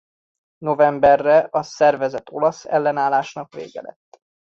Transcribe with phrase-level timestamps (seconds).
[0.59, 4.21] Novemberre a szervezett olasz ellenállásnak vége lett.